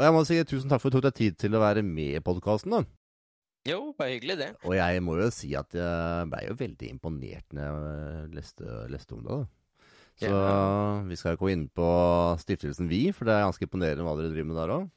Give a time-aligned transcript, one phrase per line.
[0.00, 1.82] Og jeg må si tusen takk for at du tok deg tid til å være
[1.84, 2.86] med i podkasten.
[3.68, 4.46] Jo, bare hyggelig, det.
[4.64, 9.12] Og jeg må jo si at jeg ble jo veldig imponert når jeg leste, leste
[9.18, 9.36] om det.
[9.36, 9.42] da.
[10.20, 10.30] Så
[11.08, 11.84] vi skal jo gå inn på
[12.40, 14.88] stiftelsen Vi, for det er ganske imponerende hva dere driver med der òg.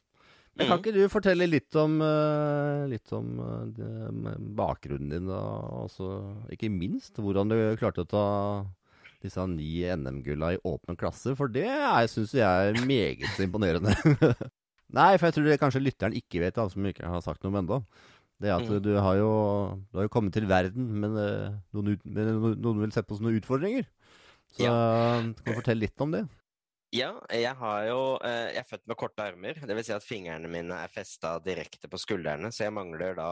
[0.54, 0.84] Men kan Mhm.
[0.84, 5.42] ikke du fortelle litt om, eh, litt om eh, det, bakgrunnen din, da?
[5.84, 6.08] Altså,
[6.54, 8.26] ikke minst hvordan du klarte å ta
[9.24, 11.68] disse ni NM-gulla i åpen klasse, for det
[12.12, 13.96] syns jeg er meget imponerende.
[14.94, 17.50] Nei, for jeg tror det kanskje lytteren ikke vet, da, som ikke har sagt noe
[17.54, 17.80] om ennå.
[18.44, 18.82] Det er at Mm.
[18.84, 19.30] du, har jo,
[19.92, 23.18] du har jo kommet til verden, men eh, noen, ut, no- noen vil sette på
[23.18, 23.86] som noen utfordringer.
[24.54, 26.26] Så kan du fortelle litt om det?
[26.94, 29.58] Ja, jeg har jo eh, Jeg er født med korte armer.
[29.66, 33.30] Vil si at fingrene mine er festa direkte på skuldrene, så jeg mangler da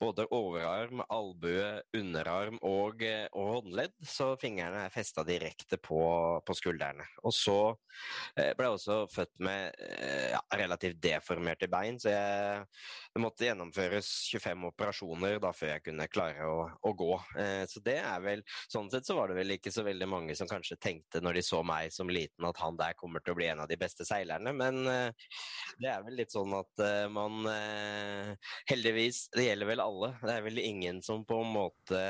[0.00, 3.92] både overarm, albue, underarm og, eh, og håndledd.
[4.00, 6.00] Så fingrene er festa direkte på,
[6.40, 7.04] på skuldrene.
[7.28, 7.58] Og så
[8.32, 9.76] eh, ble jeg også født med
[10.32, 12.64] ja, relativt deformerte bein, så jeg
[13.12, 17.12] det måtte gjennomføres 25 operasjoner da før jeg kunne klare å, å gå.
[17.68, 18.42] Så det er vel
[18.72, 21.44] Sånn sett så var det vel ikke så veldig mange som kanskje tenkte når de
[21.46, 24.06] så meg som liten at han der kommer til å bli en av de beste
[24.06, 25.28] seilerne, men eh,
[25.82, 28.32] det er vel litt sånn at eh, man eh,
[28.70, 30.10] Heldigvis, det gjelder vel alle.
[30.22, 32.00] Det er vel ingen som på en måte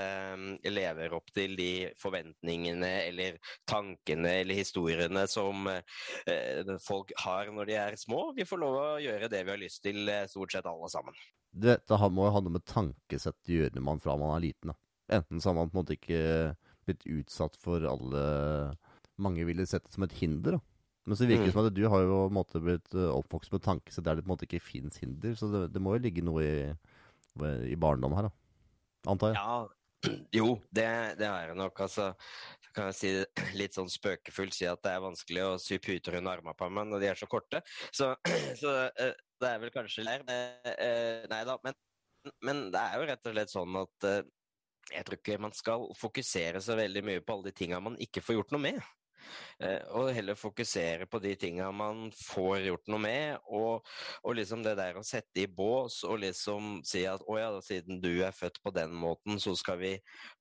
[0.69, 3.38] lever opp til de forventningene eller
[3.69, 5.69] tankene eller historiene som
[6.84, 8.20] folk har når de er små.
[8.36, 11.16] Vi får lov å gjøre det vi har lyst til, stort sett alle sammen.
[11.56, 14.74] Dette må jo ha noe med tankesett å gjøre man fra man er liten.
[15.12, 18.24] Enten så har man på en måte ikke blitt utsatt for alle
[19.22, 20.59] Mange ville sett det som et hinder.
[20.59, 20.61] da.
[21.06, 21.55] Men så virker det Mm.
[21.55, 24.25] som at du har jo på en måte blitt eh, oppvokst med tankesett der det
[24.25, 25.34] på en måte ikke fins hinder.
[25.39, 26.56] Så det, det må jo ligge noe i,
[27.70, 28.33] i barndom her, da.
[29.12, 29.39] Antar jeg.
[29.39, 29.69] Ja,
[30.41, 30.87] jo, det,
[31.20, 31.78] det er det nok.
[31.87, 32.09] Altså,
[32.67, 33.12] så kan jeg si
[33.61, 36.91] litt sånn spøkefullt si at det er vanskelig å sy puter under armene på meg
[36.91, 37.62] når de er så korte.
[37.94, 38.11] Så,
[38.61, 40.27] så eh, det er vel kanskje der.
[40.75, 41.78] Eh, Nei da, men,
[42.42, 44.11] men det er jo rett og slett sånn at
[44.87, 48.22] jeg tror ikke man skal fokusere så veldig mye på alle de tinga man ikke
[48.22, 48.82] får gjort noe med.
[49.62, 53.87] Eh, og heller fokusere på de tinga man får gjort noe med, og,
[54.22, 58.03] og liksom det der å sette i bås og liksom si at å ja, siden
[58.04, 59.94] du er født på den måten, så skal vi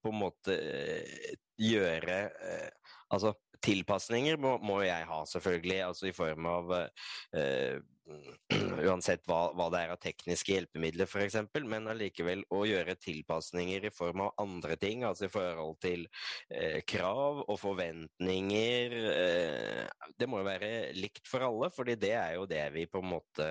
[0.03, 2.69] på en måte eh, gjøre eh,
[3.13, 7.77] Altså tilpasninger må, må jeg ha, selvfølgelig, altså i form av uh,
[8.85, 13.93] Uansett hva, hva det er av tekniske hjelpemidler, f.eks., men allikevel å gjøre tilpasninger i
[13.93, 16.05] form av andre ting, altså i forhold til
[16.53, 18.95] uh, krav og forventninger.
[19.09, 23.01] Uh, det må jo være likt for alle, fordi det er jo det vi på
[23.01, 23.49] en måte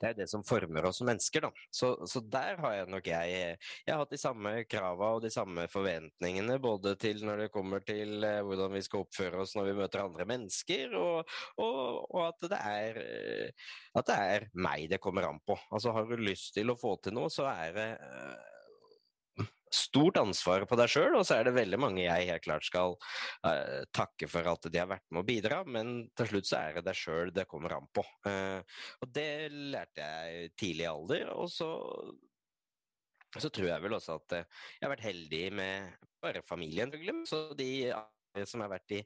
[0.00, 1.50] det er det som former oss som mennesker, da.
[1.74, 5.30] Så, så der har jeg nok jeg Jeg har hatt de samme krava og de
[5.32, 9.70] samme forventningene, både til når det kommer til eh, hvordan vi skal oppføre oss når
[9.70, 11.80] vi møter andre mennesker, og, og,
[12.10, 13.68] og at det er eh,
[13.98, 15.58] at det er meg det kommer an på.
[15.70, 18.49] Altså har du lyst til å få til noe, så er det eh,
[19.74, 22.96] stort ansvar på deg sjøl, og så er det veldig mange jeg helt klart skal
[23.46, 26.78] uh, takke for at de har vært med å bidra, men til slutt så er
[26.78, 28.04] det deg sjøl det kommer an på.
[28.26, 28.60] Uh,
[29.00, 31.70] og det lærte jeg tidlig i alder, og så
[33.38, 36.90] så tror jeg vel også at eh, jeg har vært heldig med bare familien,
[37.28, 37.70] så de
[38.46, 39.00] som har vært i,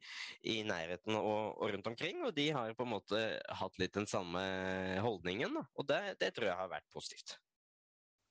[0.53, 3.21] i nærheten og, og rundt omkring, og de har på en måte
[3.61, 4.41] hatt litt den samme
[5.05, 7.37] holdningen, og det, det tror jeg har vært positivt.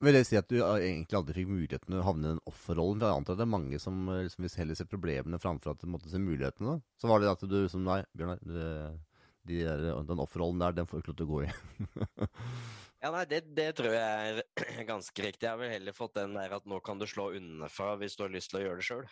[0.04, 2.44] Vil det si at du eh, egentlig aldri fikk muligheten til å havne i den
[2.50, 3.04] offerrollen?
[3.06, 5.84] Jeg antar at det er mange som eh, liksom, vil heller se problemene framfor at
[5.84, 6.78] de måtte se mulighetene.
[7.00, 8.44] Så var det at du som Nei, Bjørnar.
[9.44, 11.48] De den offerrollen der, den får du ikke lov til å gå i.
[13.04, 15.44] Ja, nei, det, det tror jeg er ganske riktig.
[15.44, 18.24] Jeg har vel heller fått den der at nå kan du slå unnafra hvis du
[18.24, 19.06] har lyst til å gjøre det sjøl.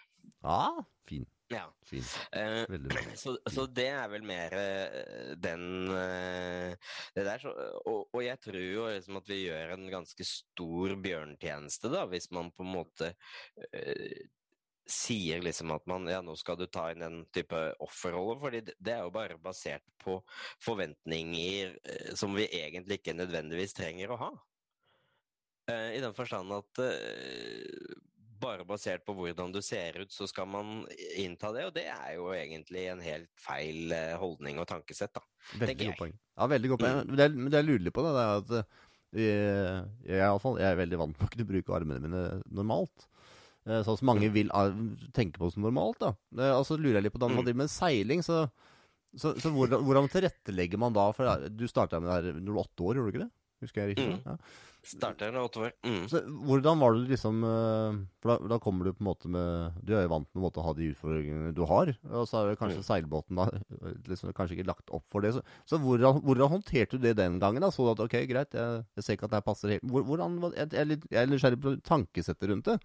[0.45, 0.63] ja,
[1.09, 1.25] fin.
[1.51, 1.65] Ja.
[1.83, 2.05] fin.
[2.31, 3.03] Eh, Veldig bra.
[3.19, 7.43] så, så det er vel mer eh, den eh, Det der.
[7.43, 7.51] Så,
[7.83, 12.31] og, og jeg tror jo liksom at vi gjør en ganske stor bjørntjeneste, da, hvis
[12.31, 13.11] man på en måte
[14.89, 18.93] sier liksom at man ja, nå skal du ta inn en type offerrolle, fordi det,
[18.93, 20.17] er jo bare basert på
[20.63, 24.31] forventninger eh, som vi egentlig ikke nødvendigvis trenger å ha.
[25.71, 27.97] Eh, I den forstand at eh,
[28.41, 30.85] bare basert på hvordan du ser ut, så skal man
[31.19, 35.21] innta det, og det er jo egentlig en helt feil holdning og tankesett, da.
[35.61, 35.99] Veldig godt jeg.
[35.99, 36.15] poeng.
[36.33, 37.03] Ja, veldig godt poeng.
[37.11, 38.55] Men det, men det jeg lurer på, da, det er at
[39.11, 43.07] jeg, jeg, jeg er veldig vant med å kunne bruke armene mine normalt.
[43.67, 44.71] Eh, Sånn som mange vil ah,
[45.13, 45.99] tenke på som normalt.
[45.99, 46.13] da.
[46.37, 47.45] Eh, Og så lurer jeg litt på da man Mm.
[47.45, 48.49] driver med seiling, så,
[49.15, 51.11] så, så hvordan, hvordan tilrettelegger man da?
[51.11, 53.25] For eh, du starta med det her når du var åtte år, gjorde du ikke
[53.27, 53.31] det?
[53.61, 54.13] husker jeg riktig?
[54.17, 54.21] Mm.
[54.25, 54.37] Ja.
[54.81, 55.71] Starter da åtte år.
[55.85, 56.07] Mm.
[56.09, 56.19] Så
[56.49, 59.91] hvordan var det liksom eh, For da, da kommer du på en måte med Du
[59.93, 61.91] er jo vant med måte å ha de utfordringene du har.
[62.09, 62.87] Og så er det kanskje Mm.
[62.89, 63.45] seilbåten da
[64.09, 65.35] liksom kanskje ikke lagt opp for det.
[65.37, 67.61] Så, så hvordan, hvordan håndterte du det den gangen?
[67.61, 67.69] da?
[67.69, 70.41] Så du at ok, greit, jeg, jeg ser ikke at det her passer helt Hvordan,
[70.49, 72.79] jeg, jeg, er litt- jeg er nysgjerrig på tankesettet rundt det.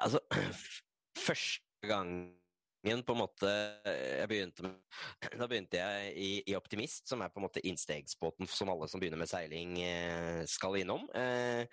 [0.00, 0.20] Altså,
[1.26, 2.36] første gangen
[2.80, 3.48] på en måte
[3.84, 4.76] jeg begynte med,
[5.40, 9.02] Da begynte jeg i, i Optimist, som er på en måte innstegsbåten som alle som
[9.02, 11.04] begynner med seiling eh, skal innom.
[11.16, 11.66] Eh,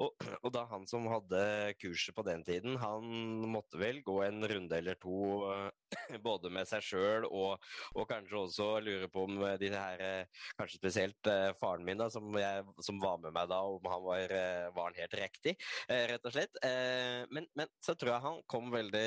[0.00, 0.14] og,
[0.44, 1.44] og da han som hadde
[1.82, 3.04] kurset på den tiden, han
[3.52, 5.18] måtte vel gå en runde eller to
[5.52, 5.68] eh,
[6.28, 7.62] både med seg sjøl og,
[7.94, 12.08] og kanskje også lure på om de her eh, Kanskje spesielt eh, faren min, da,
[12.12, 15.54] som, jeg, som var med meg da, om han var, eh, var han helt riktig,
[15.88, 16.58] eh, rett og slett.
[16.64, 19.06] Eh, men, men så tror jeg han kom veldig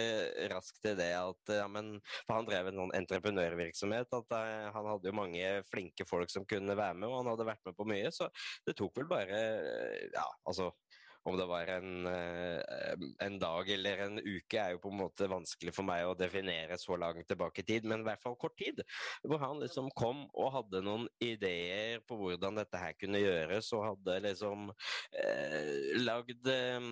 [0.52, 4.14] raskt til det at ja, men, For han drev en sånn entreprenørvirksomhet.
[4.20, 7.50] at eh, Han hadde jo mange flinke folk som kunne være med, og han hadde
[7.52, 8.12] vært med på mye.
[8.14, 8.30] Så
[8.68, 10.72] det tok vel bare eh, Ja, altså
[11.28, 12.94] om det var en, eh,
[13.26, 16.78] en dag eller en uke, er jo på en måte vanskelig for meg å definere
[16.80, 18.80] så langt tilbake i tid, men i hvert fall kort tid.
[19.28, 23.90] Hvor han liksom kom og hadde noen ideer på hvordan dette her kunne gjøres, og
[23.90, 24.72] hadde liksom
[25.20, 26.92] eh, lagd eh,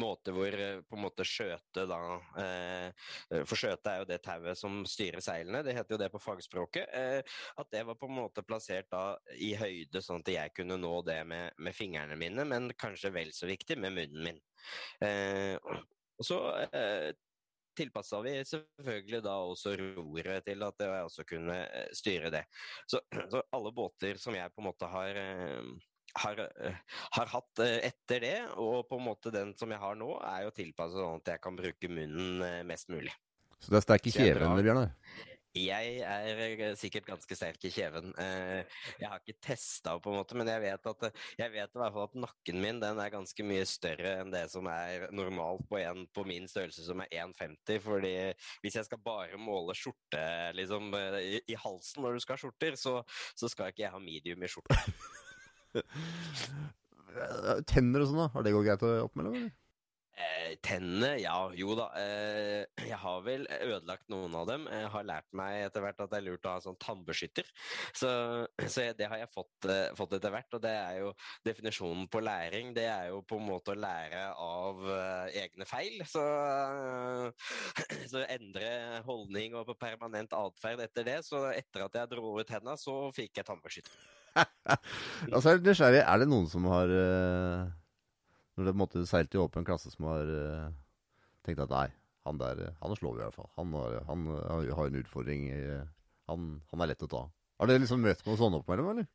[0.00, 2.00] måte hvor eh, på en måte skjøte da
[2.40, 3.08] eh,
[3.44, 6.88] For skjøte er jo det tauet som styrer seilene, det heter jo det på fagspråket.
[6.96, 10.78] Eh, at det var på en måte plassert da i høyde, sånn at jeg kunne
[10.80, 14.40] nå det med, med fingrene mine, men kanskje vel så viktig med munnen min.
[15.04, 15.58] Eh,
[16.18, 16.38] og så
[16.70, 17.12] eh,
[17.76, 22.44] tilpassa vi selvfølgelig da også roret til at jeg også kunne eh, styre det.
[22.86, 23.00] Så,
[23.32, 25.72] så alle båter som jeg på en måte har eh,
[26.18, 26.74] har, eh,
[27.16, 30.46] har hatt eh, etter det, og på en måte den som jeg har nå, er
[30.46, 33.12] jo tilpasset sånn at jeg kan bruke munnen eh, mest mulig.
[33.58, 34.96] Så det er sterk i kjeven, Bjørnar?
[35.52, 38.08] Jeg er sikkert ganske sterk i kjeven.
[38.16, 41.92] Jeg har ikke testa på en måte, men jeg vet, at, jeg vet i hvert
[41.92, 45.76] fall at nakken min den er ganske mye større enn det som er normalt på
[45.82, 47.84] en på min størrelse, som er 1,50.
[47.84, 48.14] fordi
[48.64, 50.24] hvis jeg skal bare måle skjorte
[50.56, 50.88] liksom,
[51.20, 53.02] i, i halsen når du skal ha skjorter, så,
[53.36, 54.80] så skal ikke jeg ha medium i skjorta.
[57.68, 58.28] Tenner og sånn, da?
[58.34, 59.46] Har det gått greit å oppmelde?
[60.22, 61.88] Eh, tennene, ja, jo da.
[61.98, 64.66] Eh, jeg har vel ødelagt noen av dem.
[64.70, 67.48] Jeg har lært meg etter hvert at det er lurt å ha sånn tannbeskytter.
[67.96, 68.10] Så,
[68.60, 70.58] så jeg, det har jeg fått, eh, fått etter hvert.
[70.58, 71.12] Og det er jo
[71.46, 72.72] definisjonen på læring.
[72.76, 76.00] Det er jo på en måte å lære av eh, egne feil.
[76.08, 78.72] Så, eh, så endre
[79.08, 81.20] holdning og på permanent atferd etter det.
[81.26, 84.02] Så etter at jeg dro ut hendene, så fikk jeg tannbeskytter.
[85.32, 86.02] Altså, er nysgjerrig.
[86.02, 87.81] Er det noen som har eh,
[88.56, 90.72] Når det på en måte seilt i åpen klasse, som har uh,
[91.46, 91.86] tenkt at nei,
[92.26, 93.48] han der eh, Han slår vi i hvert fall.
[93.58, 95.48] Han, har, han han har en utfordring.
[95.50, 95.86] eh,
[96.30, 97.22] Han, han er lett å ta.
[97.58, 99.08] Har dere liksom møtt på sånne sånt oppimellom, eller?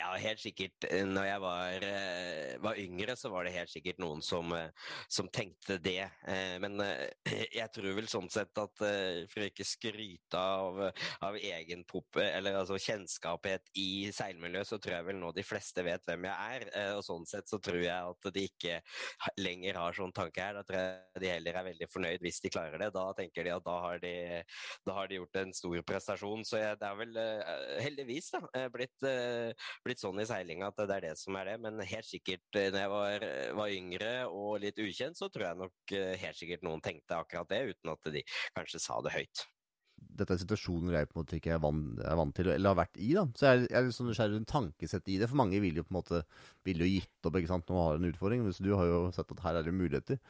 [0.00, 0.84] Ja, helt sikkert.
[0.88, 4.70] Når jeg var, eh, var yngre, så var det helt sikkert noen som, eh,
[5.08, 6.08] som tenkte det.
[6.26, 6.80] Eh, Men
[7.60, 10.80] jeg tror vel sånn sett at for å ikke skryte av,
[11.20, 15.84] av egen pop, eller altså kjennskaphet i seilmiljøet, så tror jeg vel nå de fleste
[15.84, 16.66] vet hvem jeg er.
[16.96, 18.80] Og sånn sett så tror jeg at de ikke
[19.36, 20.56] lenger har sånn tanke her.
[20.56, 22.90] Da tror jeg de heller er veldig fornøyd hvis de klarer det.
[22.96, 24.14] Da tenker de at da har de,
[24.88, 26.44] da har de gjort en stor prestasjon.
[26.48, 27.22] Så jeg, det er vel
[27.84, 28.42] heldigvis da,
[28.72, 28.96] blitt,
[29.84, 31.60] blitt, blitt sånn i seilinga at det er det som er det.
[31.66, 35.62] Men helt sikkert eh, når jeg var, var yngre og litt ukjent, så tror jeg
[35.66, 38.24] nok eh, helt sikkert noen tenkte akkurat det, uten at de
[38.56, 39.46] kanskje sa det høyt.
[40.00, 42.78] Dette er situasjoner jeg på en måte ikke er vant, er vant til, eller har
[42.78, 43.10] vært i.
[43.16, 43.26] da.
[43.36, 45.28] Så jeg jeg er litt sånn nysgjerrig rundt tankesettet i det.
[45.28, 46.22] For mange vil jo på en måte
[46.66, 48.46] vil jo gitt opp ikke sant, når man har en utfordring.
[48.46, 50.20] Mens du har jo sett at her er det muligheter.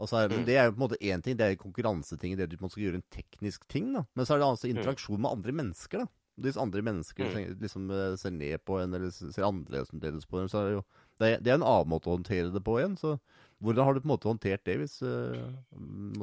[0.00, 0.46] Og så er, Mm.
[0.48, 2.66] Det er jo på en måte én ting, det er konkurranseting, det du på en
[2.68, 3.92] måte skal gjøre en teknisk ting.
[3.92, 4.04] da.
[4.16, 5.98] Men så er det altså interaksjon med andre mennesker.
[5.98, 6.06] da.
[6.40, 7.58] Hvis andre mennesker Mm.
[7.60, 10.84] liksom eh, ser ned på en, eller ser annerledes på en, så er det jo
[11.20, 12.96] det er, det er en annen måte å håndtere det på igjen.
[12.96, 13.18] Så
[13.60, 15.52] hvordan har du på en måte håndtert det, hvis uh,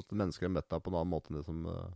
[0.10, 1.92] mennesker har møtt deg på en annen måte enn det som uh,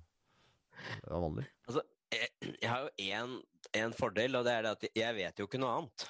[1.10, 1.48] er vanlig?
[1.66, 1.82] Altså,
[2.13, 2.30] jeg,
[2.62, 3.34] jeg har jo én,
[3.82, 6.06] én fordel, og det er det at jeg vet jo ikke noe annet.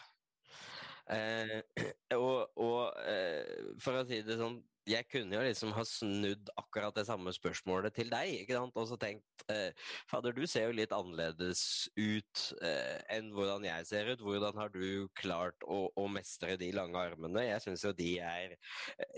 [1.11, 1.57] Eh,
[2.19, 6.95] og og eh, for å si det sånn, jeg kunne jo liksom ha snudd akkurat
[6.97, 9.69] det samme spørsmålet til deg, ikke sant, og så tenkt eh,
[10.09, 11.63] Fader, du ser jo litt annerledes
[11.97, 14.25] ut eh, enn hvordan jeg ser ut.
[14.25, 17.45] Hvordan har du klart å, å mestre de lange armene?
[17.47, 18.57] Jeg syns jo de er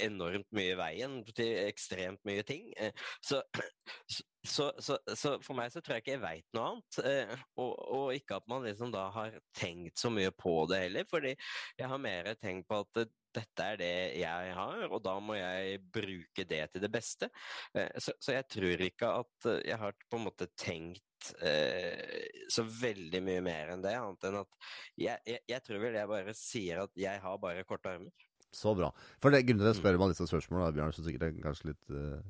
[0.04, 2.70] enormt mye i veien til ekstremt mye ting.
[2.78, 2.94] Eh,
[3.24, 3.42] så
[4.44, 7.00] så, så, så for meg så tror jeg ikke jeg veit noe annet.
[7.08, 11.08] Eh, og, og ikke at man liksom da har tenkt så mye på det heller.
[11.10, 11.36] fordi
[11.80, 15.38] jeg har mer tenkt på at eh, dette er det jeg har, og da må
[15.38, 17.30] jeg bruke det til det beste.
[17.78, 22.28] Eh, så, så jeg tror ikke at eh, jeg har på en måte tenkt eh,
[22.52, 26.12] så veldig mye mer enn det, annet enn at jeg, jeg, jeg tror vel jeg
[26.14, 28.30] bare sier at jeg har bare korte armer.
[28.54, 28.92] Så bra.
[29.18, 31.88] For det, grunnen til at jeg spør meg disse spørsmålene, Bjørn, som sikkert kanskje litt,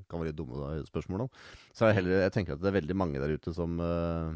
[0.08, 1.26] kan være litt dumme da, spørsmål,
[1.76, 4.32] så er det heller, jeg tenker at det er veldig mange der ute som uh,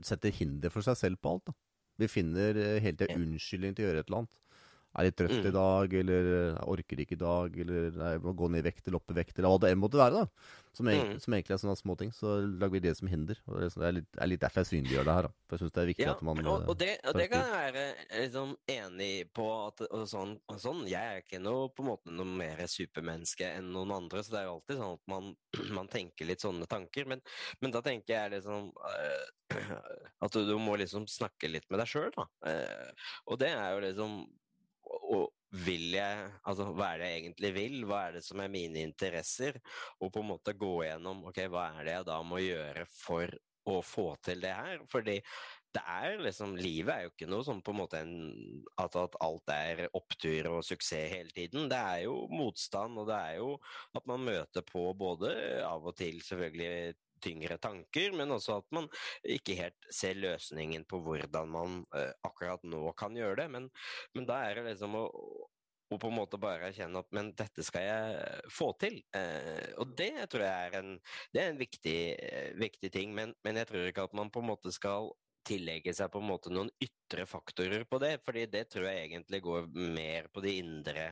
[0.00, 1.50] setter hinder for seg selv på alt.
[1.50, 1.56] da.
[2.00, 4.41] Vi finner hele tida unnskyldning til å gjøre et eller annet.
[4.92, 5.46] Er litt trøtt mm.
[5.48, 8.88] i dag, eller jeg orker ikke i dag, eller jeg må gå ned i vekt
[8.88, 10.24] eller opp i vekt, eller hva det enn måtte være.
[10.24, 10.50] da.
[10.72, 11.18] Som, mm.
[11.20, 12.10] som, egentlig er sånne små ting.
[12.16, 13.36] Så lager vi det som hinder.
[13.44, 15.26] og Det er litt, er litt derfor jeg synliggjør det her.
[15.28, 15.32] da.
[15.44, 17.44] For jeg syns det er viktig ja, at man og, og, det, og det kan
[17.44, 17.84] jeg være
[18.22, 19.48] liksom, enig på.
[19.66, 23.52] At, og sånn, og sånn, Jeg er ikke noe, på en måte noe mer supermenneske
[23.58, 25.30] enn noen andre, så det er jo alltid sånn at man,
[25.78, 27.08] man tenker litt sånne tanker.
[27.12, 27.24] Men,
[27.60, 29.24] men da tenker jeg liksom øh,
[30.24, 32.30] at du, du, må liksom snakke litt med deg sjøl, da.
[32.48, 34.22] Uh, og det er jo liksom
[35.12, 35.30] og
[35.66, 37.78] vil jeg Altså, hva er det jeg egentlig vil?
[37.88, 39.58] Hva er det som er mine interesser?
[40.00, 43.34] Og på en måte gå gjennom ok, hva er det jeg da må gjøre for
[43.68, 44.80] å få til det her?
[44.90, 45.18] Fordi
[45.72, 48.16] det er liksom Livet er jo ikke noe sånn på en måte en,
[48.80, 51.68] at, at, alt er opptur og suksess hele tiden.
[51.72, 53.54] Det er jo motstand, og det er jo
[53.96, 55.32] at man møter på både
[55.64, 58.88] av og til selvfølgelig tyngre tanker, men også at man
[59.22, 63.48] ikke helt ser løsningen på hvordan man uh, akkurat nå kan gjøre det.
[63.56, 63.68] Men,
[64.16, 65.06] men da er det liksom å,
[65.92, 68.98] og på en måte bare erkjenne at men dette skal jeg få til.
[69.16, 70.94] Eh, og det tror jeg er en,
[71.36, 74.50] er en viktig, eh, viktig ting, men, men, jeg tror ikke at man på en
[74.52, 75.12] måte skal
[75.46, 79.40] tillegge seg på en måte noen ytre faktorer på det, fordi det tror jeg egentlig
[79.44, 81.06] går mer på de indre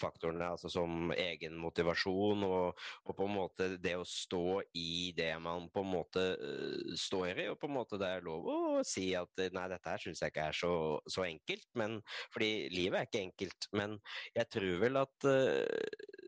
[0.00, 5.32] faktorene, altså som egen motivasjon og, og på en måte det å stå i det
[5.42, 8.60] man på en måte uh, står i, og på en måte det er lov å
[8.86, 10.74] si at nei, dette her syns jeg ikke er så,
[11.10, 11.98] så, enkelt, men
[12.34, 13.98] fordi livet er ikke enkelt, men
[14.36, 16.22] jeg tror vel at uh,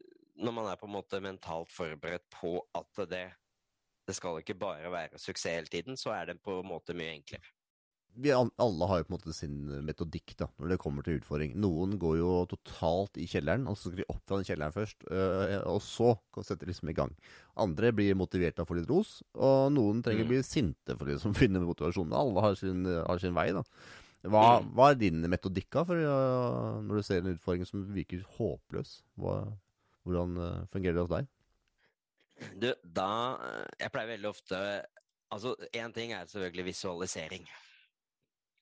[0.44, 3.26] når man er på en måte mentalt forberedt på at det
[4.08, 7.14] det skal ikke bare være suksess hele tiden, så er det på en måte mye
[7.16, 7.54] enklere.
[8.14, 11.56] Vi alle har jo på en måte sin metodikk da, når det kommer til utfordring.
[11.58, 15.02] Noen går jo totalt i kjelleren, og så skal de opp fra den kjelleren først,
[15.10, 17.10] øh, og så setter de liksom i gang.
[17.64, 20.46] Andre blir motivert av å få litt ros, og noen trenger å bli mm.
[20.46, 22.14] sinte for å liksom finne motivasjonen.
[22.20, 23.66] Alle har sin, har sin vei, da.
[24.24, 24.70] Hva, mm.
[24.78, 25.98] hva, er din metodikk for,
[26.86, 29.00] når du ser en utfordring som virker håpløs?
[29.20, 29.40] Hva,
[30.06, 31.33] hvordan uh, fungerer det hos deg?
[32.34, 34.58] Du, da eh, Jeg pleier veldig ofte
[35.34, 37.46] Altså, én ting er selvfølgelig visualisering.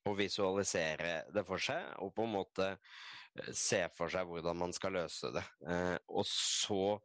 [0.08, 4.72] Å visualisere det for seg, og på en måte eh, se for seg hvordan man
[4.72, 5.42] skal løse det.
[5.68, 6.96] Eh, og så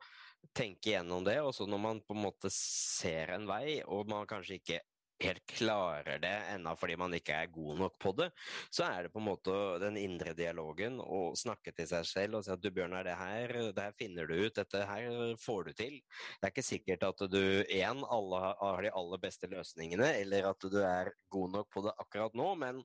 [0.56, 4.30] tenke gjennom det, og så når man på en måte ser en vei, og man
[4.30, 4.80] kanskje ikke
[5.24, 8.28] helt klarer det ennå fordi man ikke er god nok på det,
[8.74, 12.46] så er det på en måte den indre dialogen å snakke til seg selv og
[12.46, 15.74] si at du Bjørnar, det her, det her finner du ut, dette her får du
[15.82, 15.98] til.
[16.38, 20.70] Det er ikke sikkert at du én, alle har de aller beste løsningene, eller at
[20.70, 22.84] du er god nok på det akkurat nå, men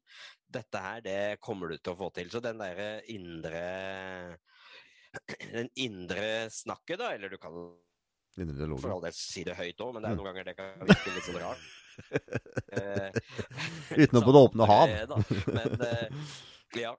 [0.53, 2.33] dette her, det kommer du til å få til.
[2.33, 3.67] Så den derre indre
[5.53, 7.53] den indre snakket, da, eller du kan
[8.33, 11.13] for all del si det høyt òg, men det er noen ganger det kan virke
[11.13, 11.71] litt sånn rart.
[12.73, 13.09] Eh,
[14.03, 14.93] Utenom på det åpne hav.
[15.47, 16.37] men, eh,
[16.83, 16.97] ja.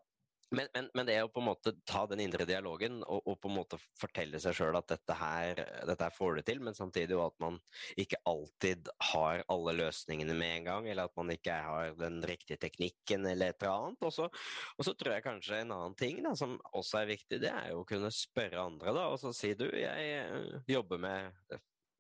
[0.54, 3.50] Men, men, men, det å på en måte ta den indre dialogen og, og på
[3.50, 7.18] en måte fortelle seg sjøl at dette her, dette her får du til, men samtidig
[7.18, 7.58] at man
[7.98, 12.62] ikke alltid har alle løsningene med en gang, eller at man ikke har den riktige
[12.62, 14.06] teknikken eller et eller annet.
[14.06, 14.30] Og så,
[14.78, 17.72] og så tror jeg kanskje en annen ting da, som også er viktig, det er
[17.74, 21.34] jo å kunne spørre andre da, og så si du, jeg eh, jobber med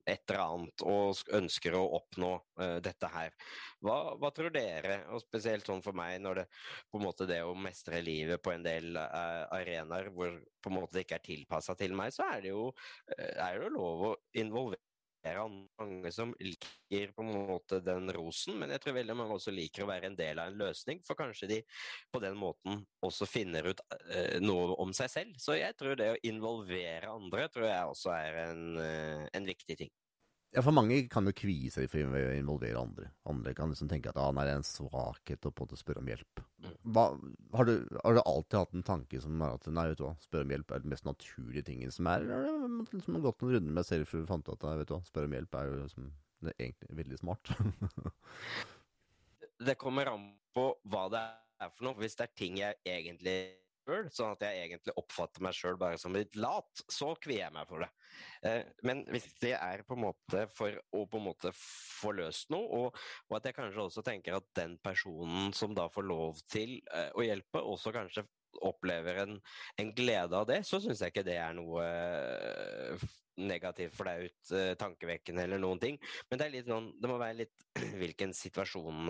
[0.05, 3.33] et eller annet og ønsker å oppnå uh, dette her.
[3.83, 6.48] Hva, hva, tror dere, og spesielt sånn for meg, når det
[6.91, 10.79] på en måte det å mestre livet på en del uh, arenaer hvor på en
[10.79, 14.10] måte det ikke er tilpassa til meg, så er det jo, uh, er det lov
[14.12, 14.81] å involvere
[15.79, 19.85] mange som liker på en måte den rosen, men jeg tror veldig mange også liker
[19.85, 21.59] å være en del av en løsning, for kanskje de
[22.11, 25.39] på den måten også finner ut uh, noe om seg selv.
[25.41, 29.79] Så jeg tror det å involvere andre tror jeg også er en, uh, en viktig
[29.85, 29.93] ting.
[30.53, 33.07] Ja, for mange kan jo kvie seg for å involvere andre.
[33.29, 36.03] Andre kan liksom tenke at ah, det er en svakhet å på en måte spørre
[36.03, 36.43] om hjelp.
[36.93, 37.05] Hva,
[37.57, 40.13] har, du, har, du, alltid hatt en tanke som er at nei, vet du hva,
[40.22, 42.27] spørre om hjelp er den mest naturlige tingen som er?
[42.27, 44.91] Eller har du liksom gått noen runder med selv før du fant ut at vet
[44.91, 46.13] du hva, spørre om hjelp er jo liksom,
[46.45, 47.53] det er egentlig veldig smart?
[49.72, 51.25] det kommer an på hva det
[51.65, 51.98] er for noe.
[52.03, 53.38] Hvis det er ting jeg egentlig
[53.83, 57.55] sjøl, sånn at jeg egentlig oppfatter meg sjøl bare som litt lat, så kvier jeg
[57.55, 57.89] meg for det.
[58.47, 62.53] Eh, men hvis det er på en måte for å på en måte få løst
[62.53, 66.39] noe, og, og, at jeg kanskje også tenker at den personen som da får lov
[66.51, 68.25] til eh, å hjelpe, også kanskje
[68.63, 69.37] opplever en,
[69.81, 73.07] en glede av det, så syns jeg ikke det er noe eh,
[73.41, 75.95] negativt, flaut, tankevekkende eller noen ting.
[76.29, 77.65] Men det er litt sånn, det må være litt
[78.01, 79.09] hvilken situasjon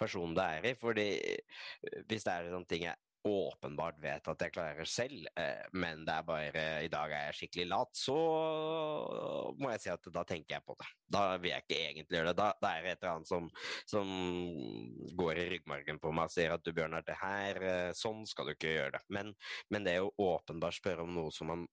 [0.00, 0.74] personen det er i.
[0.80, 1.06] fordi
[2.10, 6.14] hvis det er sånne ting jeg åpenbart vet at jeg klarer selv, eh, men det
[6.14, 8.16] er bare i dag er jeg skikkelig lat, så
[9.60, 10.88] må jeg si at da tenker jeg på det.
[11.10, 12.36] Da vil jeg ikke egentlig gjøre det.
[12.40, 13.50] Da, da er det et eller annet som,
[13.90, 14.14] som,
[15.20, 18.48] går i ryggmargen på meg og sier at du Bjørnar, det her, eh, sånn skal
[18.48, 19.04] du ikke gjøre det.
[19.12, 19.34] Men,
[19.68, 21.66] men det å åpenbart spørre om noe som man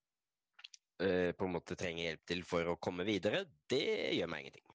[1.04, 4.67] uh, på en måte trenger hjelp til for å komme videre, det gjør meg ingenting.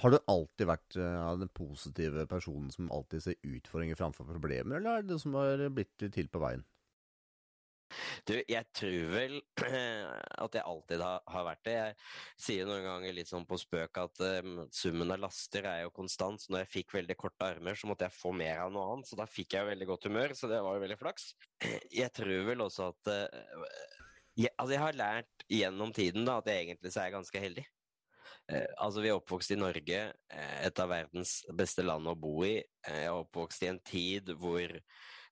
[0.00, 5.02] Har du alltid vært ja, den positive personen som alltid ser utfordringer framfor problemer, eller
[5.02, 6.64] er det det som har blitt til på veien?
[8.28, 9.34] Du, jeg tror vel
[10.44, 11.74] at jeg alltid har, vært det.
[11.74, 15.94] Jeg sier noen ganger litt sånn på spøk at um, summen av laster er jo
[15.94, 16.42] konstant.
[16.42, 19.10] Så når jeg fikk veldig korte armer, så måtte jeg få mer av noe annet.
[19.10, 21.32] Så da fikk jeg veldig godt humør, så det var jo veldig flaks.
[22.02, 23.42] Jeg tror vel også at uh,
[24.32, 27.64] jeg, Altså, jeg har lært gjennom tiden da, at jeg egentlig så er ganske heldig.
[28.50, 30.02] Eh, altså, vi er oppvokst i Norge,
[30.34, 32.56] eh, et av verdens beste land å bo i.
[32.58, 34.78] Eh, jeg er oppvokst i en tid hvor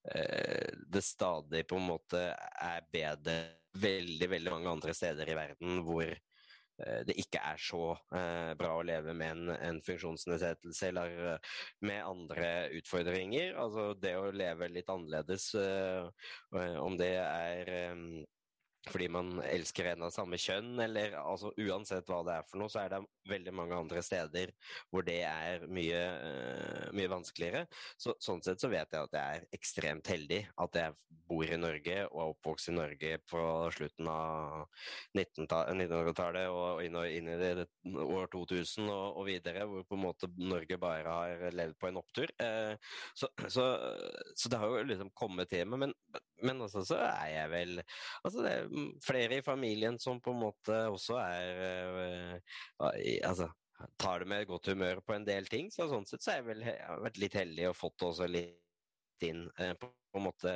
[0.00, 3.34] det stadig på en måte er bedre
[3.76, 6.08] veldig, veldig mange andre steder i verden hvor
[7.04, 7.90] det ikke er så
[8.56, 11.52] bra å leve med en, en funksjonsnedsettelse eller
[11.84, 12.48] med andre
[12.80, 13.52] utfordringer.
[13.60, 15.50] Altså det å leve litt annerledes,
[16.80, 17.74] om det er
[18.88, 22.72] fordi man elsker en av samme kjønn, eller altså uansett hva det er for noe,
[22.72, 24.52] så er det veldig mange andre steder
[24.90, 27.66] hvor det er mye, uh, mye vanskeligere.
[28.00, 30.96] Så, sånn sett så vet jeg at jeg er ekstremt heldig at jeg
[31.30, 33.42] bor i Norge og er oppvokst i Norge på
[33.76, 34.64] slutten av
[35.14, 37.68] 1900-tallet og inn, inn, i det,
[38.00, 42.00] år 2000 og, og, videre, hvor på en måte Norge bare har levd på en
[42.00, 42.32] opptur.
[42.40, 42.74] Uh,
[43.14, 43.68] så, så,
[44.34, 45.94] så, det har jo liksom kommet til meg, men,
[46.42, 47.76] men også så er jeg vel
[48.24, 48.69] altså det er
[49.04, 51.60] flere i familien som på en måte også er
[52.36, 52.94] uh,
[53.26, 53.50] Altså
[53.96, 55.70] tar det med godt humør på en del ting.
[55.72, 56.66] Så sånn sett så har jeg vel
[57.06, 59.46] vært litt heldig og fått også litt inn
[59.80, 60.52] på, på en måte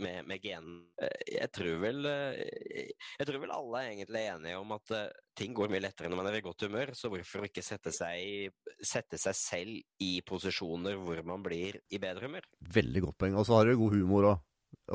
[0.00, 0.80] med, med genen.
[1.28, 4.94] Jeg tror vel Jeg tror vel alle er egentlig enige om at
[5.38, 8.52] ting går mye lettere når man er i godt humør, så hvorfor ikke sette seg,
[8.80, 12.48] sette seg selv i posisjoner hvor man blir i bedre humør?
[12.74, 13.38] Veldig godt poeng.
[13.38, 14.44] Og så har du god humor òg.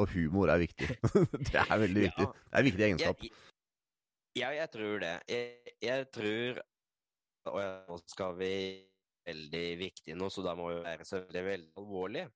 [0.02, 0.90] Og humor er viktig.
[1.54, 2.28] det er veldig viktig.
[2.28, 2.32] Ja.
[2.34, 3.28] Det er en viktig egenskap.
[4.34, 5.14] Ja, jeg tror det.
[5.30, 6.62] Jeg, jeg tror
[7.54, 7.60] Og
[7.90, 8.54] nå skal vi
[9.28, 12.30] veldig viktig nå, så da må vi være så veldig, veldig alvorlige.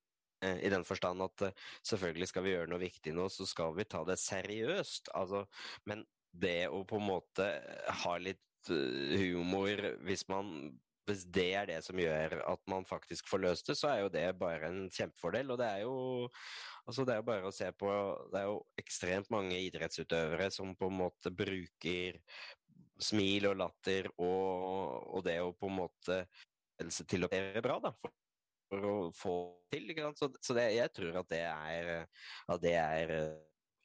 [0.44, 3.76] Eh, I den forstand at eh, selvfølgelig skal vi gjøre noe viktig nå, så skal
[3.78, 5.12] vi ta det seriøst.
[5.18, 5.46] Altså,
[5.90, 7.48] men det å på en måte
[8.04, 10.54] ha litt eh, humor hvis man
[11.08, 14.12] hvis det er det som gjør at man faktisk får løst det, så er jo
[14.12, 15.54] det bare en kjempefordel.
[15.54, 15.96] Og det er jo
[16.88, 17.90] altså det er bare å se på
[18.32, 22.20] Det er jo ekstremt mange idrettsutøvere som på en måte bruker
[22.98, 26.22] smil og latter og, og det å på en måte
[27.10, 27.94] til å være bra, da.
[27.98, 28.14] For,
[28.70, 29.36] for å få
[29.74, 29.90] til.
[30.18, 31.94] Så, så det, jeg tror at det er,
[32.48, 33.14] at det er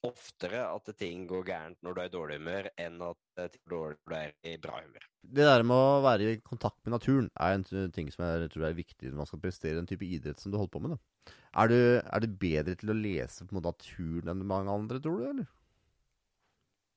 [0.06, 3.94] oftere at ting går gærent når du er i dårlig humør, enn at ting går
[3.94, 5.06] når du er i bra humør.
[5.22, 8.66] Det der med å være i kontakt med naturen er en ting som jeg tror
[8.68, 10.96] er viktig når man skal prestere en type idrett som du holder på med.
[10.96, 11.36] Da.
[11.62, 15.28] Er, du, er du bedre til å lese på naturen enn mange andre, tror du?
[15.30, 15.50] eller?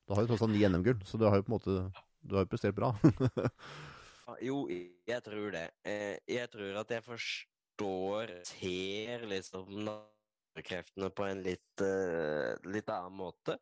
[0.06, 1.78] Du har jo tross alt ni NM-gull, så du har jo på en måte
[2.26, 2.90] du har jo prestert bra.
[4.48, 4.64] jo,
[5.06, 5.68] jeg tror det.
[5.86, 9.86] Eh, jeg tror at jeg forstår, ser liksom
[10.64, 13.58] kreftene på en litt, uh, litt annen måte.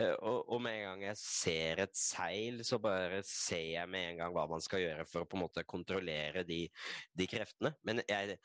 [0.00, 4.12] Uh, og, og, med en gang jeg ser et seil, så bare ser jeg med
[4.12, 6.64] en gang hva man skal gjøre for å på en måte kontrollere de,
[7.18, 7.74] de kreftene.
[7.86, 8.38] Men jeg,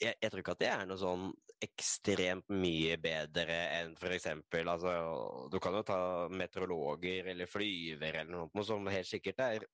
[0.00, 4.30] jeg, jeg, tror ikke at det er noe sånn ekstremt mye bedre enn f.eks.
[4.62, 4.94] Altså,
[5.52, 6.00] du kan jo ta
[6.32, 9.68] meteorologer eller flyver eller noe som helt sikkert er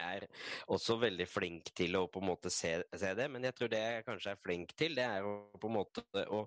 [0.00, 0.26] er
[0.72, 3.82] også veldig flink til å på en måte se, se, det, men jeg tror det
[3.82, 6.44] jeg kanskje er flink til, det er å på en måte å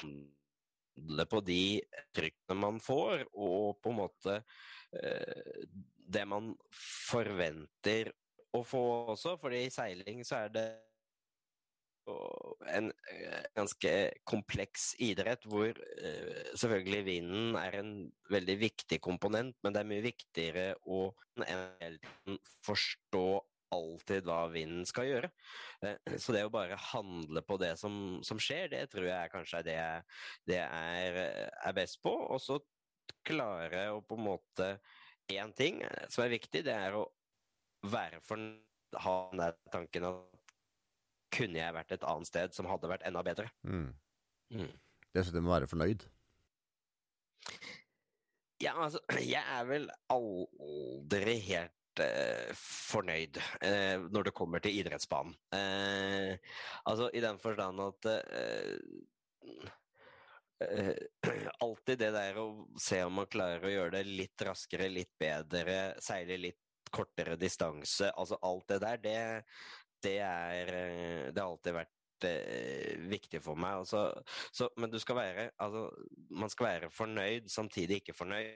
[0.00, 1.64] handle på de
[2.16, 4.38] trykkene man får, og på en måte
[4.94, 5.64] eh,
[6.04, 6.52] det man
[7.10, 8.12] forventer
[8.54, 8.82] å få
[9.14, 9.36] også.
[9.40, 10.68] fordi i seiling så er det
[12.74, 13.92] en eh, ganske
[14.28, 17.94] kompleks idrett hvor uh, selvfølgelig vinden er en
[18.32, 21.06] veldig viktig komponent, men det er mye viktigere å
[22.64, 23.26] forstå
[23.74, 25.30] alltid hva vinden skal gjøre.
[25.82, 29.62] Eh, så det å bare handle på det som, som skjer, det tror jeg kanskje
[29.62, 30.04] er det jeg,
[30.52, 31.18] det er,
[31.56, 32.12] er best på.
[32.12, 32.60] Og så
[33.26, 34.76] klare å på en måte
[35.32, 35.78] Én ting
[36.12, 37.06] som er viktig, det er å
[37.88, 38.36] være for
[39.00, 40.33] ha den der tanken at
[41.34, 43.50] kunne jeg vært et annet sted som hadde vært enda bedre?
[43.66, 43.88] Mm.
[44.54, 44.74] Mm.
[45.14, 46.06] Det er det må være fornøyd.
[48.62, 49.00] Ja, altså,
[49.34, 55.34] jeg er vel aldri helt eh, fornøyd eh, når det kommer til idrettsbanen.
[55.56, 56.54] Eh,
[56.90, 58.74] altså i den forstand at eh,
[60.66, 60.92] eh,
[61.66, 62.48] alltid det der å
[62.80, 66.60] se om man klarer å gjøre det litt raskere, litt bedre, seile litt
[66.94, 69.18] kortere distanse, altså alt det der, det,
[70.04, 73.80] det er eh, Det har alltid vært eh, viktig for meg.
[73.82, 74.02] Altså,
[74.54, 75.86] så, men du skal være altså,
[76.30, 78.52] Man skal være fornøyd, samtidig ikke fornøyd.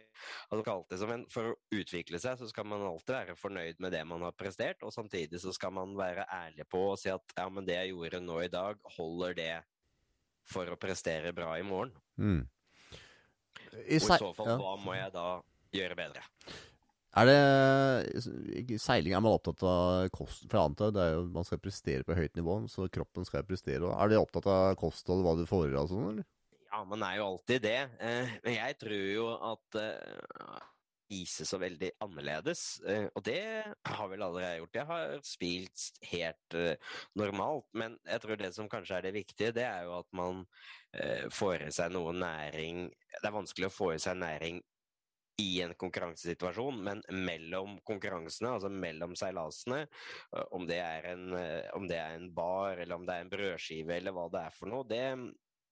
[0.54, 4.26] Altså, en, for å utvikle seg, så skal man alltid være fornøyd med det man
[4.26, 7.66] har prestert, og samtidig så skal man være ærlig på og si at ja, men
[7.68, 9.52] det jeg gjorde nå i dag, holder det
[10.48, 11.92] for å prestere bra i morgen.
[12.16, 12.46] Mm.
[13.68, 15.28] I og i så fall, hva må jeg da
[15.74, 16.24] gjøre bedre?
[17.16, 20.44] Er det Seiling er man opptatt av kost?
[20.44, 23.47] For jeg antar det er jo, man skal prestere på høyt nivå, så kroppen skal
[23.49, 23.92] prestere.
[23.94, 26.29] Er du opptatt av kosthold, hva du får i deg og sånn, eller?
[26.68, 27.79] Ja, man er jo alltid det.
[28.05, 30.59] Eh, men jeg tror jo at uh,
[31.09, 32.64] spise så veldig annerledes.
[33.16, 33.40] Og det
[33.88, 34.77] har vel aldri jeg gjort.
[34.77, 36.57] Jeg har spilt helt
[37.16, 37.71] normalt.
[37.73, 40.44] Men jeg tror det som kanskje er det viktige, det er jo at man
[41.33, 44.61] får i seg noe næring Det er vanskelig å få i seg næring
[45.38, 49.85] i en konkurransesituasjon, men mellom konkurransene, altså mellom seilasene,
[50.57, 50.81] om det,
[51.12, 51.29] en,
[51.79, 54.57] om det er en, bar, eller om det er en brødskive, eller hva det er
[54.57, 55.05] for noe, det,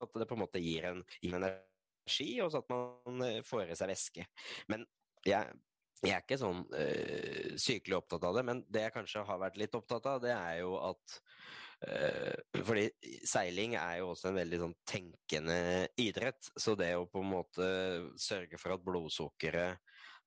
[0.03, 3.91] at det på en måte gir en, energi, og så at man får i seg
[3.91, 4.27] væske.
[4.71, 4.87] Men
[5.27, 5.59] jeg,
[6.05, 9.59] jeg er ikke sånn øh, sykelig opptatt av det, men det jeg kanskje har vært
[9.61, 11.21] litt opptatt av, det er jo at
[12.67, 12.87] fordi
[13.29, 15.59] seiling er jo også en veldig sånn tenkende
[16.01, 16.49] idrett.
[16.57, 17.69] Så det å på en måte
[18.21, 19.83] sørge for at blodsukkeret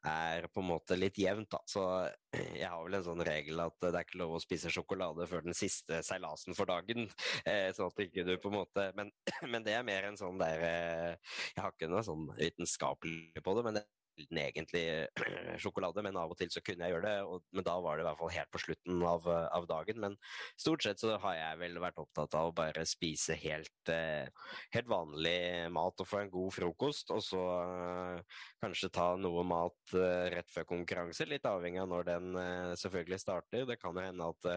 [0.07, 1.59] er på en måte litt jevnt, da.
[1.67, 1.83] Så
[2.31, 5.43] jeg har vel en sånn regel at det er ikke lov å spise sjokolade før
[5.47, 7.09] den siste seilasen for dagen.
[7.49, 9.09] Eh, sånn at ikke du på en måte men,
[9.51, 13.53] men, det er mer en sånn der eh, Jeg har ikke noe sånn vitenskapelig på
[13.55, 13.83] det, men det
[14.19, 17.23] sjelden egentlig eh, sjokolade, men av og til så kunne jeg gjøre det.
[17.23, 19.99] Og, men da var det i hvert fall helt på slutten av, eh, av, dagen.
[19.99, 20.17] Men
[20.60, 24.27] stort sett så har jeg vel vært opptatt av å bare spise helt, eh,
[24.75, 27.12] helt vanlig mat og få en god frokost.
[27.15, 29.93] Og så uh, kanskje ta noe mat
[30.34, 32.39] rett før konkurranse, litt avhengig av når den
[32.79, 33.65] selvfølgelig starter.
[33.69, 34.47] Det kan jo hende at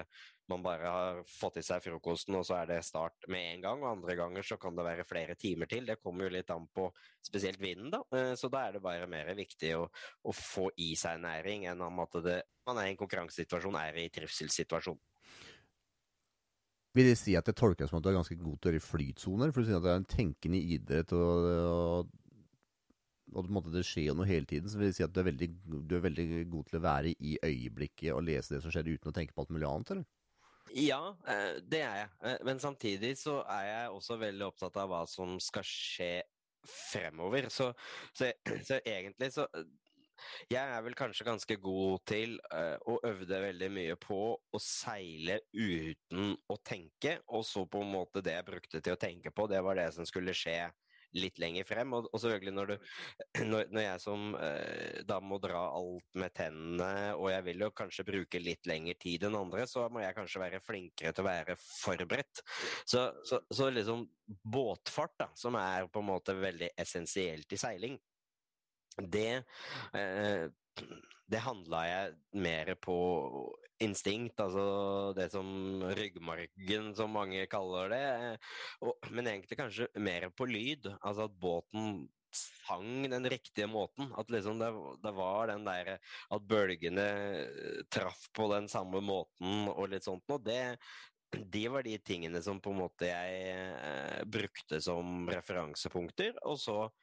[0.53, 3.85] man bare har fått i seg frokosten, og så er det start med en gang.
[3.85, 5.88] Og andre ganger så kan det være flere timer til.
[5.88, 6.88] Det kommer jo litt an på
[7.25, 8.03] spesielt vinden, da.
[8.17, 11.83] Eh, så da er det bare mer viktig å, å få i seg næring enn
[11.85, 15.01] om at det, man er i en konkurransesituasjon, er i trivselssituasjon.
[16.93, 18.85] Vil det si at det tolkes som at du er ganske god til å gjøre
[18.85, 19.53] flytsoner?
[19.53, 22.11] For du sier at det er en tenkende idrett, og, og,
[23.41, 24.69] og det skjer jo noe hele tiden.
[24.69, 25.49] Så vil det si at du er, veldig,
[25.88, 29.09] du er veldig god til å være i øyeblikket og lese det som skjer, uten
[29.09, 30.11] å tenke på alt mulig annet, eller?
[30.72, 32.11] Ja, eh, det er jeg.
[32.24, 36.12] Eh, men samtidig så er jeg også veldig opptatt av hva som skal skje
[36.68, 37.48] fremover.
[37.52, 37.72] Så,
[38.16, 38.30] så,
[38.68, 39.48] så egentlig så
[40.52, 45.40] jeg er vel kanskje ganske god til å øve det veldig mye på å seile
[45.50, 49.48] uten å tenke, og så på en måte det jeg brukte til å tenke på,
[49.50, 50.61] det var det som skulle skje
[51.18, 51.92] litt lenger frem.
[51.96, 52.88] Og, og selvfølgelig når, du,
[53.53, 57.70] når, når jeg som eh, da må dra alt med tennene, og jeg vil jo
[57.83, 61.29] kanskje bruke litt lengre tid enn andre, så må jeg kanskje være flinkere til å
[61.29, 62.44] være forberedt.
[62.85, 68.01] Så, så, så liksom båtfart, da, som er på en måte veldig essensielt i seiling,
[69.03, 69.42] det
[69.96, 70.46] eh,
[71.33, 72.94] det handla jeg mer på
[73.85, 75.49] instinkt, altså det som
[75.97, 78.07] ryggmargen, som mange kaller det.
[78.85, 80.88] Og, men egentlig kanskje mer på lyd.
[81.01, 84.12] Altså at båten sang den riktige måten.
[84.18, 84.73] At liksom det,
[85.05, 87.09] det var den der At bølgene
[87.92, 90.40] traff på den samme måten og litt sånt noe.
[90.42, 90.79] Det,
[91.33, 96.37] de var de tingene som på en måte jeg eh, brukte som referansepunkter.
[96.49, 97.02] Og så Eh,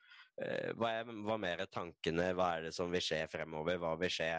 [0.80, 2.30] hva, er, hva mer er tankene?
[2.38, 3.80] Hva er det som vil skje fremover?
[3.82, 4.30] Hva, vil skje,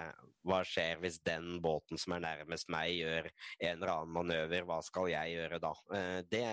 [0.47, 4.67] hva skjer hvis den båten som er nærmest meg, gjør en eller annen manøver?
[4.69, 5.73] Hva skal jeg gjøre da?
[5.97, 6.45] Eh, det,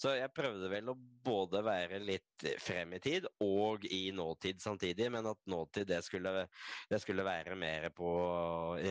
[0.00, 0.96] så jeg prøvde vel å
[1.28, 6.46] både være litt frem i tid og i nåtid samtidig, men at nåtid det skulle,
[6.90, 8.14] det skulle være mer på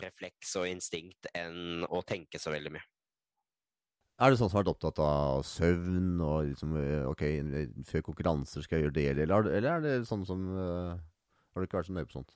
[0.03, 2.96] refleks og instinkt enn å tenke så veldig mye.
[4.17, 7.23] Er du sånn som har vært opptatt av søvn og liksom eh, Ok,
[7.86, 10.95] før konkurranser skal jeg gjøre det, eller, eller er det sånn som uh,
[11.53, 12.34] Har du ikke vært så nøye på sånt?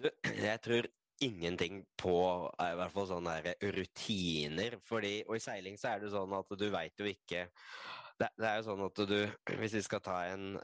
[0.00, 0.88] Du, jeg tror
[1.24, 2.16] ingenting på
[2.60, 4.74] i hvert fall sånne rutiner.
[4.84, 7.46] Fordi, og i seiling så er det sånn at du veit jo ikke
[8.20, 9.16] det, det, er jo sånn at du
[9.60, 10.56] Hvis vi skal ta en,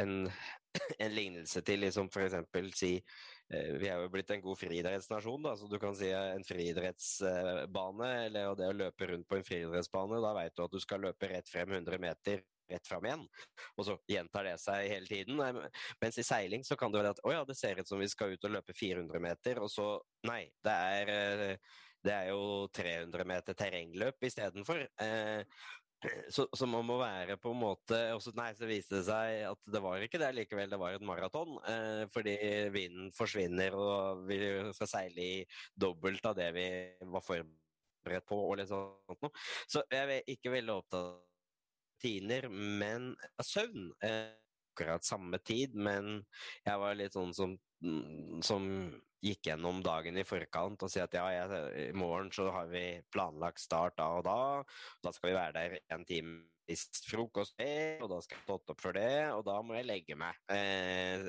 [0.00, 0.12] en,
[1.04, 3.33] en lignelse til liksom eksempel si Eh,
[3.80, 8.70] vi er jo blitt en god friidrettsnasjon, så du kan si en friidrettsbane, eller det
[8.70, 11.72] å løpe rundt på en friidrettsbane, da veit du at du skal løpe rett frem
[11.78, 13.24] 100 meter rett fram igjen.
[13.76, 15.40] Og så gjentar det seg hele tiden.
[16.00, 18.08] Mens i seiling så kan det være at å ja, det ser ut som vi
[18.10, 19.88] skal ut og løpe 400 meter, og så
[20.28, 21.56] nei, det er,
[22.04, 24.84] det er jo 300 meter terrengløp istedenfor.
[25.00, 25.64] Eh,
[26.28, 29.60] så, så, man må være på en måte også, Nei, så viste det seg at
[29.74, 31.58] det var ikke det likevel, det var et maraton.
[31.70, 32.34] Eh, fordi
[32.74, 34.40] vinden forsvinner, og vi
[34.76, 36.66] skal seile i dobbelt av det vi
[37.14, 38.40] var forberedt på.
[38.40, 39.46] og litt sånt noe.
[39.68, 41.22] Så jeg er ikke veldig opptatt av
[42.04, 43.92] rutiner, men av søvn.
[44.04, 44.34] Eh,
[44.74, 46.24] akkurat samme tid, men
[46.64, 47.52] jeg var litt sånn som,
[48.42, 48.64] som
[49.24, 52.86] gikk gjennom dagen i forkant og si at ja, jeg, i morgen så har vi
[53.12, 54.40] planlagt start da og da.
[55.04, 58.70] Da skal vi være der en time hvis frokost, er, og da skal jeg stått
[58.72, 61.26] opp for det, og da må jeg legge meg eh,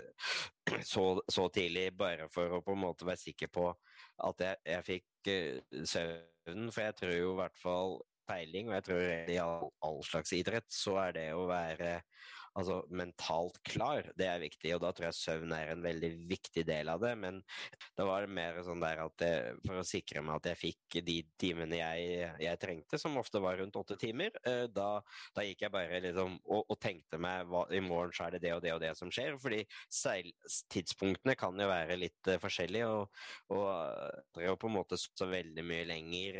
[0.91, 3.67] så, så, tidlig, bare for å på en måte være sikker på
[4.29, 6.69] at jeg, jeg fikk eh, søvn.
[6.71, 7.97] For jeg tror jo i hvert fall
[8.29, 9.03] peiling, og jeg tror
[9.35, 11.97] i all, all slags idrett, så er det å være
[12.55, 14.71] altså mentalt klar, det er viktig.
[14.75, 17.13] Og da tror jeg søvn er en veldig viktig del av det.
[17.19, 17.41] Men
[17.97, 20.99] da var det mer sånn der at jeg, for å sikre meg at jeg fikk
[21.07, 24.89] de timene jeg, jeg trengte, som ofte var rundt åtte timer, eh, da,
[25.35, 28.45] da gikk jeg bare liksom og, og tenkte meg hva, i morgen så er det
[28.45, 29.39] det og det og det som skjer.
[29.41, 29.63] Fordi
[30.01, 35.65] seiltidspunktene kan jo være litt uh, forskjellige, og, og jo på en måte så veldig
[35.65, 36.39] mye lenger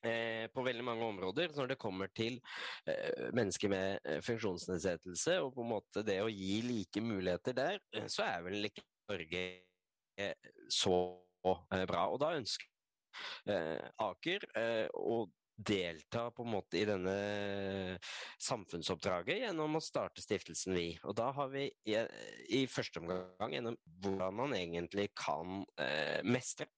[0.00, 2.38] Eh, på veldig mange områder når det kommer til
[2.88, 7.76] eh, mennesker med eh, funksjonsnedsettelse, og på en måte det å gi like muligheter der,
[8.08, 9.42] så er vel ikke Norge
[10.72, 10.96] så
[11.42, 12.06] bra.
[12.08, 12.66] Og da ønsker
[14.00, 14.44] Aker
[14.94, 15.14] å
[15.66, 17.14] delta på en måte i denne
[18.40, 20.86] samfunnsoppdraget gjennom å starte stiftelsen Vi.
[21.04, 26.68] Og da har vi i, første omgang gjennom hvordan man egentlig kan eh, mestre.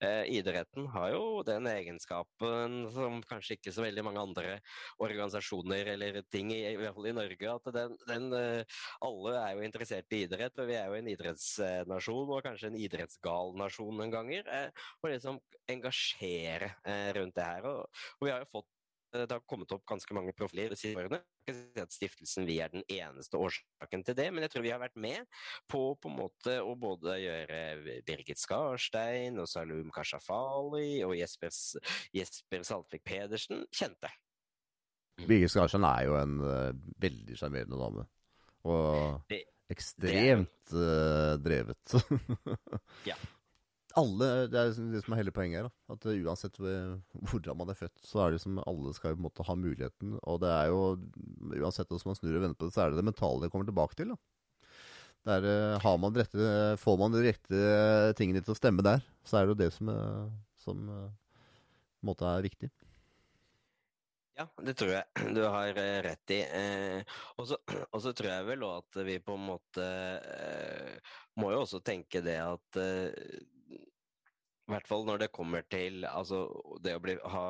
[0.00, 4.56] Eh, idretten har jo den egenskapen som kanskje ikke så veldig mange andre
[5.02, 9.56] organisasjoner eller ting, i, i hvert fall i Norge, at den, den eh, alle er
[9.56, 13.96] jo interessert i idrett, og vi er jo en idrettsnasjon, og kanskje en idrettsgal nasjon
[13.96, 14.48] noen ganger.
[14.48, 17.68] Eh, og liksom engasjere eh, rundt det her.
[17.70, 18.68] og, og vi har jo fått
[19.14, 21.20] eh, det har kommet opp ganske mange profiler de siste årene.
[21.46, 24.66] Jeg kan si at Stiftelsen Vi er den eneste årsaken til det, men jeg tror
[24.66, 25.26] vi har vært med
[25.70, 27.60] på på en måte å både gjøre
[28.06, 31.54] Birgit Skarstein og Salum Kashafali og Jesper,
[32.16, 34.12] Jesper Saltvik Pedersen kjente.
[35.20, 35.26] Mm.
[35.26, 36.70] Birgit Skarstein er jo en uh,
[37.02, 38.06] veldig sjarmerende dame.
[38.70, 41.34] Og det, ekstremt det er...
[41.34, 42.00] uh, drevet.
[43.10, 43.18] ja
[43.98, 45.70] alle, Det er det som er hele poenget her.
[45.92, 49.46] At uansett hvordan man er født, så er det som alle skal på en måte
[49.46, 50.18] ha muligheten.
[50.22, 50.82] Og det er jo,
[51.56, 53.70] uansett hvordan man snur og vender på det, så er det det mentale det kommer
[53.70, 54.12] tilbake til.
[54.14, 54.20] da.
[55.28, 57.64] Der, eh, man rette, får man de rette
[58.16, 61.10] tingene til å stemme der, så er det jo det som, eh, som eh,
[62.00, 62.70] på en måte er viktig.
[64.40, 65.04] Ja, det tror jeg
[65.36, 65.76] du har
[66.06, 66.40] rett i.
[66.40, 71.64] Eh, og så tror jeg vel òg at vi på en måte eh, må jo
[71.66, 73.10] også tenke det at eh,
[74.70, 76.44] i hvert fall når det kommer til altså,
[76.84, 77.44] det å bli, ha,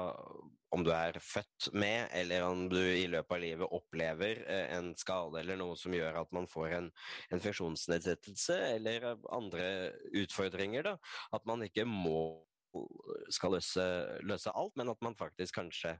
[0.73, 4.93] om du er født med, eller om du i løpet av livet opplever eh, en
[4.99, 6.93] skade eller noe som gjør at man får en,
[7.31, 9.67] en funksjonsnedsettelse eller andre
[10.23, 10.93] utfordringer.
[10.93, 10.97] Da.
[11.37, 12.41] At man ikke må
[13.35, 13.85] skal løse,
[14.23, 15.97] løse alt, men at man faktisk kanskje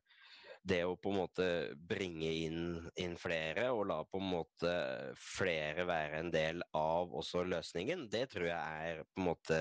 [0.63, 1.47] det å på en måte
[1.89, 4.73] bringe inn, inn, flere, og la på en måte
[5.17, 9.61] flere være en del av også løsningen, det tror jeg er på en måte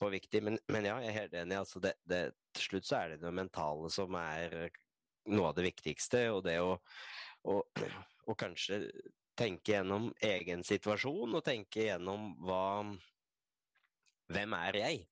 [0.00, 0.42] på viktig.
[0.44, 1.60] Men, men ja, jeg er helt enig.
[1.62, 2.22] Altså det, det,
[2.56, 4.56] til slutt så er det det mentale som er
[5.32, 6.76] noe av det viktigste, og det å,
[7.48, 7.58] å,
[8.28, 8.84] å kanskje
[9.36, 12.64] tenke gjennom egen situasjon, og tenke gjennom hva
[14.26, 15.04] Hvem er jeg?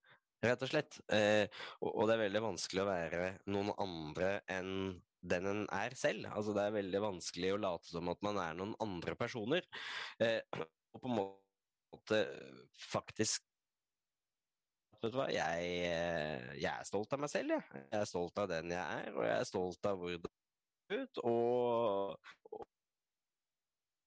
[0.49, 1.01] rett og slett.
[1.13, 1.47] Eh,
[1.81, 4.73] og, og, det er veldig vanskelig å være noen andre enn
[5.25, 6.29] den en er selv.
[6.33, 9.67] Altså det er veldig vanskelig å late som at man er noen andre personer.
[10.23, 12.21] Eh, og på en måte
[12.91, 13.45] faktisk
[15.05, 17.83] vet du hva, jeg, eh, jeg er stolt av meg selv, jeg.
[17.91, 21.03] Jeg er stolt av den jeg er, og jeg er stolt av hvor det ser
[21.05, 21.21] ut.
[21.29, 22.67] Og, og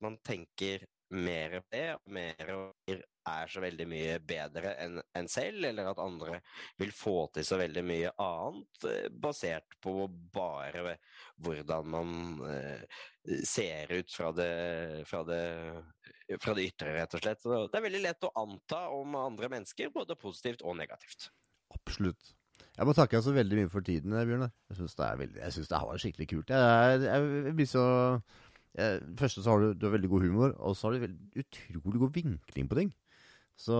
[0.06, 1.86] man tenker mer på det,
[2.18, 6.40] mer og mer er så veldig mye bedre enn en selv, eller at andre
[6.80, 10.98] vil få til så veldig mye annet, eh, basert på bare
[11.44, 12.16] hvordan man
[12.48, 13.04] eh,
[13.48, 14.54] ser ut fra det,
[15.10, 15.44] fra, det,
[16.42, 17.44] fra det ytre, rett og slett.
[17.44, 21.30] Så det er veldig lett å anta om andre mennesker, både positivt og negativt.
[21.76, 22.34] Absolutt.
[22.78, 24.52] Jeg må takke deg så veldig mye for tiden, Bjørnar.
[24.70, 26.54] Jeg syns det, det var skikkelig kult.
[26.54, 27.86] Jeg, jeg, jeg blir så
[28.78, 31.44] jeg, Første så har du, du har veldig god humor, og så har du veldig
[31.44, 32.92] utrolig god vinkling på ting.
[33.58, 33.78] Så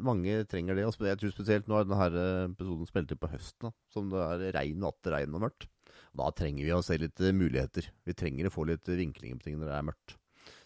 [0.00, 0.86] mange trenger det.
[0.88, 4.24] Og jeg tror spesielt nå er denne episoden spilt inn på høsten, da, som det
[4.24, 5.68] er regn og atter regn og mørkt.
[6.10, 7.90] Og da trenger vi å se litt muligheter.
[8.08, 10.16] Vi trenger å få litt vinklinger på ting når det er mørkt.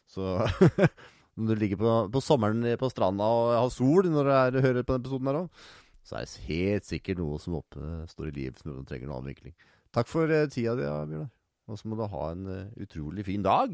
[0.08, 0.36] Så
[1.34, 4.86] når du ligger på, på, sommeren på stranda og har sol når du er, hører
[4.86, 5.64] på denne episoden her òg,
[6.04, 9.56] så er det helt sikkert noe som oppstår i livet som trenger en avvikling.
[9.94, 11.32] Takk for tida di, Bjørnar.
[11.64, 12.48] Og så må du ha en
[12.84, 13.72] utrolig fin dag.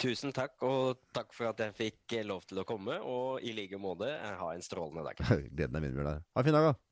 [0.00, 2.96] Tusen takk, og takk for at jeg fikk lov til å komme.
[3.04, 5.20] Og i like måte, ha en strålende dag.
[5.56, 6.22] Gleden er min, Bjørnar.
[6.24, 6.89] Ha en fin dag, da.